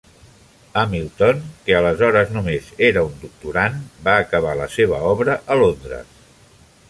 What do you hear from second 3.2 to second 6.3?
doctorand, va acabar la seva obra a Londres.